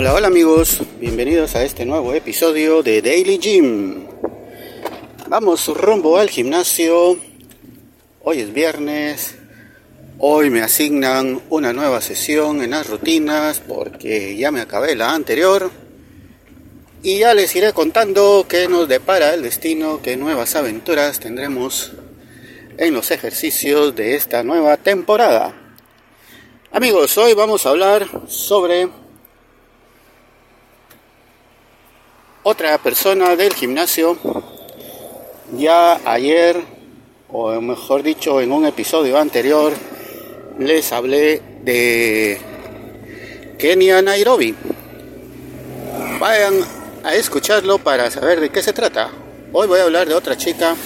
[0.00, 4.06] Hola, hola amigos, bienvenidos a este nuevo episodio de Daily Gym.
[5.28, 7.18] Vamos rumbo al gimnasio.
[8.22, 9.34] Hoy es viernes.
[10.18, 15.70] Hoy me asignan una nueva sesión en las rutinas porque ya me acabé la anterior.
[17.02, 21.92] Y ya les iré contando qué nos depara el destino, qué nuevas aventuras tendremos
[22.78, 25.54] en los ejercicios de esta nueva temporada.
[26.72, 28.88] Amigos, hoy vamos a hablar sobre
[32.42, 34.16] otra persona del gimnasio.
[35.56, 36.62] Ya ayer,
[37.28, 39.72] o mejor dicho, en un episodio anterior,
[40.58, 42.38] les hablé de
[43.58, 44.54] Kenia Nairobi.
[46.18, 46.54] Vayan
[47.02, 49.10] a escucharlo para saber de qué se trata.
[49.52, 50.76] Hoy voy a hablar de otra chica,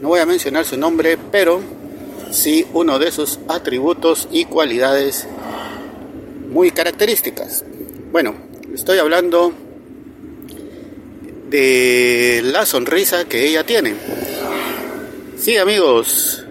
[0.00, 1.60] no voy a mencionar su nombre, pero
[2.30, 5.28] sí uno de sus atributos y cualidades
[6.48, 7.64] muy características.
[8.10, 8.34] Bueno,
[8.74, 9.52] estoy hablando
[11.52, 13.94] de la sonrisa que ella tiene.
[15.36, 16.44] Sí, amigos,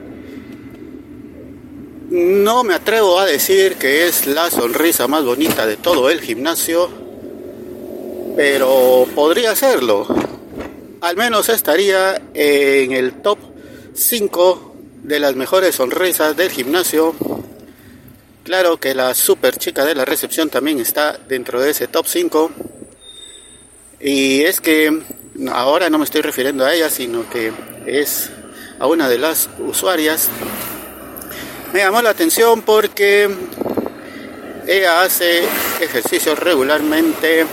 [2.11, 6.87] no me atrevo a decir que es la sonrisa más bonita de todo el gimnasio,
[8.35, 10.05] pero podría serlo.
[11.01, 13.39] Al menos estaría en el top
[13.95, 17.15] 5 de las mejores sonrisas del gimnasio.
[18.43, 22.51] Claro que la super chica de la recepción también está dentro de ese top 5.
[24.03, 25.01] Y es que
[25.51, 27.51] ahora no me estoy refiriendo a ella, sino que
[27.85, 28.31] es
[28.79, 30.27] a una de las usuarias.
[31.71, 33.29] Me llamó la atención porque
[34.67, 35.43] ella hace
[35.79, 37.45] ejercicios regularmente,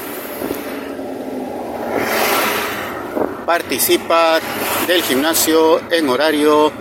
[3.45, 4.41] participa
[4.87, 6.73] del gimnasio en horario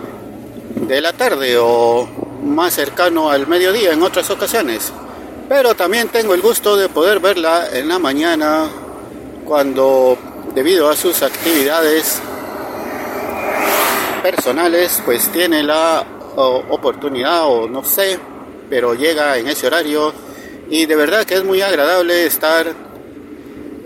[0.76, 2.08] de la tarde o
[2.42, 4.92] más cercano al mediodía en otras ocasiones.
[5.46, 8.70] Pero también tengo el gusto de poder verla en la mañana
[9.48, 10.18] cuando
[10.54, 12.20] debido a sus actividades
[14.22, 16.04] personales pues tiene la
[16.36, 18.18] oportunidad o no sé,
[18.68, 20.12] pero llega en ese horario
[20.68, 22.66] y de verdad que es muy agradable estar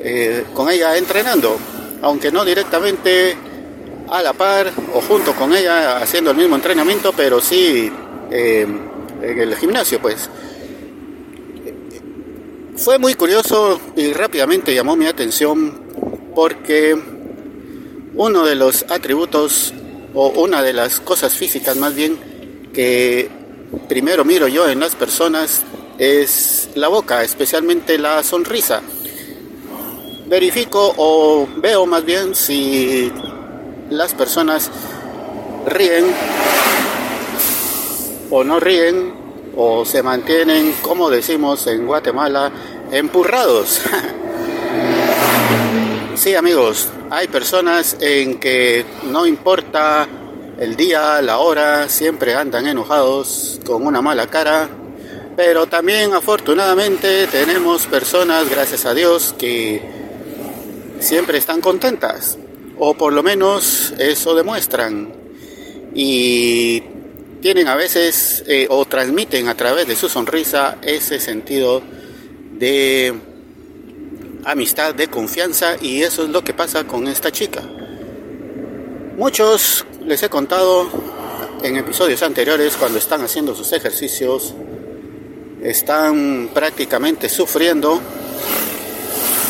[0.00, 1.56] eh, con ella entrenando,
[2.02, 3.36] aunque no directamente
[4.10, 7.90] a la par o junto con ella haciendo el mismo entrenamiento, pero sí
[8.30, 8.66] eh,
[9.22, 10.28] en el gimnasio, pues.
[12.84, 15.72] Fue muy curioso y rápidamente llamó mi atención
[16.34, 17.00] porque
[18.16, 19.72] uno de los atributos
[20.14, 22.18] o una de las cosas físicas más bien
[22.74, 23.30] que
[23.88, 25.62] primero miro yo en las personas
[25.96, 28.82] es la boca, especialmente la sonrisa.
[30.26, 33.12] Verifico o veo más bien si
[33.90, 34.68] las personas
[35.66, 36.06] ríen
[38.28, 39.22] o no ríen
[39.56, 42.50] o se mantienen, como decimos en Guatemala,
[42.92, 43.80] empurrados.
[46.14, 50.06] sí amigos, hay personas en que no importa
[50.60, 54.68] el día, la hora, siempre andan enojados con una mala cara,
[55.34, 59.82] pero también afortunadamente tenemos personas, gracias a Dios, que
[61.00, 62.38] siempre están contentas
[62.78, 65.14] o por lo menos eso demuestran.
[65.94, 66.82] Y
[67.40, 71.82] tienen a veces eh, o transmiten a través de su sonrisa ese sentido
[72.62, 73.12] de
[74.44, 77.60] amistad, de confianza y eso es lo que pasa con esta chica.
[79.16, 80.88] Muchos les he contado
[81.64, 84.54] en episodios anteriores cuando están haciendo sus ejercicios,
[85.60, 88.00] están prácticamente sufriendo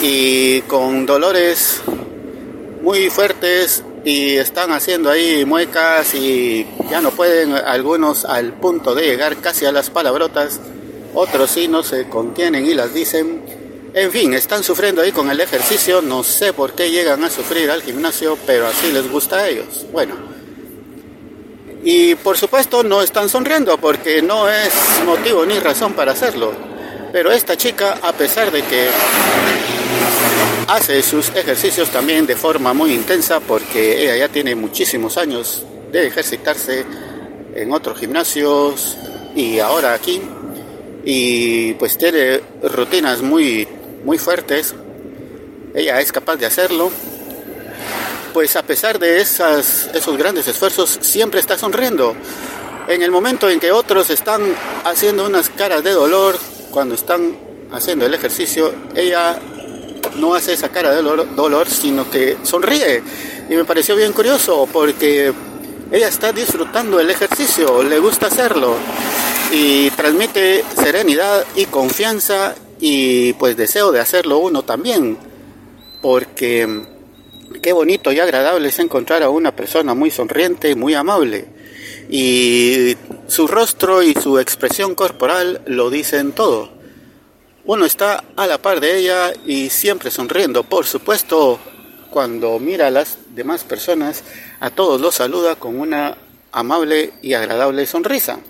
[0.00, 1.82] y con dolores
[2.80, 9.02] muy fuertes y están haciendo ahí muecas y ya no pueden algunos al punto de
[9.02, 10.60] llegar casi a las palabrotas,
[11.14, 13.42] otros sí no se contienen y las dicen.
[13.94, 17.70] En fin, están sufriendo ahí con el ejercicio, no sé por qué llegan a sufrir
[17.70, 19.84] al gimnasio, pero así les gusta a ellos.
[19.92, 20.14] Bueno,
[21.84, 24.72] y por supuesto no están sonriendo porque no es
[25.04, 26.52] motivo ni razón para hacerlo.
[27.12, 28.88] Pero esta chica, a pesar de que
[30.68, 36.06] hace sus ejercicios también de forma muy intensa porque ella ya tiene muchísimos años de
[36.06, 36.84] ejercitarse
[37.54, 38.96] en otros gimnasios
[39.34, 40.22] y ahora aquí
[41.04, 43.66] y pues tiene rutinas muy
[44.04, 44.74] muy fuertes.
[45.74, 46.90] Ella es capaz de hacerlo.
[48.32, 52.14] Pues a pesar de esas, esos grandes esfuerzos siempre está sonriendo.
[52.88, 54.42] En el momento en que otros están
[54.84, 56.36] haciendo unas caras de dolor
[56.70, 57.36] cuando están
[57.70, 59.38] haciendo el ejercicio ella
[60.16, 63.02] no hace esa cara de dolor, sino que sonríe.
[63.48, 65.32] Y me pareció bien curioso porque
[65.90, 68.76] ella está disfrutando el ejercicio, le gusta hacerlo
[69.52, 75.18] y transmite serenidad y confianza y pues deseo de hacerlo uno también,
[76.00, 76.86] porque
[77.60, 81.46] qué bonito y agradable es encontrar a una persona muy sonriente y muy amable.
[82.08, 82.96] Y
[83.28, 86.70] su rostro y su expresión corporal lo dicen todo.
[87.64, 90.64] Uno está a la par de ella y siempre sonriendo.
[90.64, 91.60] Por supuesto,
[92.10, 94.24] cuando mira a las demás personas,
[94.60, 96.16] a todos los saluda con una
[96.52, 98.40] amable y agradable sonrisa.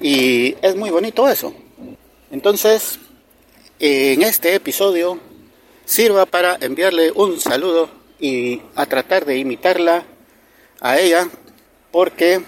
[0.00, 1.54] Y es muy bonito eso.
[2.30, 2.98] Entonces,
[3.78, 5.18] en este episodio
[5.84, 7.88] sirva para enviarle un saludo
[8.18, 10.04] y a tratar de imitarla
[10.80, 11.28] a ella
[11.90, 12.42] porque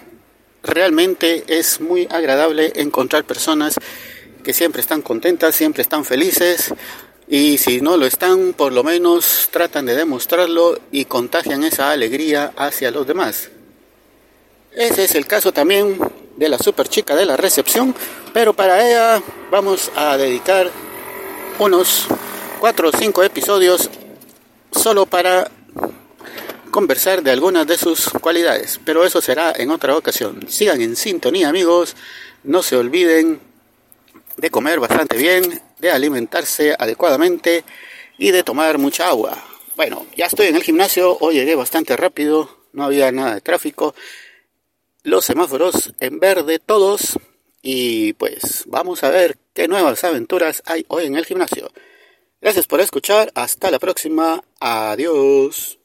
[0.63, 3.77] realmente es muy agradable encontrar personas
[4.43, 6.73] que siempre están contentas, siempre están felices
[7.29, 12.53] y si no lo están, por lo menos tratan de demostrarlo y contagian esa alegría
[12.57, 13.51] hacia los demás.
[14.73, 15.99] Ese es el caso también
[16.37, 17.95] de la super chica de la recepción,
[18.33, 20.71] pero para ella vamos a dedicar
[21.59, 22.07] unos
[22.61, 23.91] 4 o 5 episodios
[24.73, 25.51] solo para
[26.71, 30.47] conversar de algunas de sus cualidades, pero eso será en otra ocasión.
[30.49, 31.97] Sigan en sintonía amigos,
[32.45, 33.41] no se olviden
[34.37, 37.65] de comer bastante bien, de alimentarse adecuadamente
[38.19, 39.43] y de tomar mucha agua.
[39.77, 43.95] Bueno, ya estoy en el gimnasio, hoy llegué bastante rápido, no había nada de tráfico,
[45.07, 47.17] los semáforos en verde todos
[47.63, 51.71] y pues vamos a ver qué nuevas aventuras hay hoy en el gimnasio.
[52.41, 55.79] Gracias por escuchar, hasta la próxima, adiós.